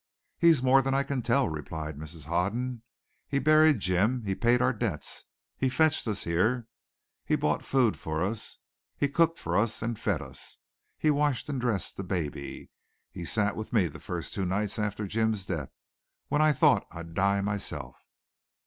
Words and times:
"He's 0.39 0.63
more 0.63 0.81
than 0.81 0.95
I 0.95 1.03
can 1.03 1.21
tell," 1.21 1.47
replied 1.47 1.95
Mrs. 1.95 2.25
Hoden. 2.25 2.81
"He 3.27 3.37
buried 3.37 3.79
Jim. 3.79 4.23
He 4.25 4.33
paid 4.33 4.59
our 4.59 4.73
debts. 4.73 5.25
He 5.55 5.69
fetched 5.69 6.07
us 6.07 6.23
here. 6.23 6.67
He 7.23 7.35
bought 7.35 7.63
food 7.63 7.95
for 7.95 8.23
us. 8.23 8.57
He 8.97 9.07
cooked 9.07 9.37
for 9.37 9.55
us 9.55 9.83
and 9.83 9.99
fed 9.99 10.19
us. 10.23 10.57
He 10.97 11.11
washed 11.11 11.49
and 11.49 11.61
dressed 11.61 11.97
the 11.97 12.03
baby. 12.03 12.71
He 13.11 13.25
sat 13.25 13.55
with 13.55 13.71
me 13.73 13.85
the 13.87 13.99
first 13.99 14.33
two 14.33 14.43
nights 14.47 14.79
after 14.79 15.05
Jim's 15.05 15.45
death, 15.45 15.69
when 16.29 16.41
I 16.41 16.51
thought 16.51 16.87
I'd 16.91 17.13
die 17.13 17.41
myself. 17.41 17.95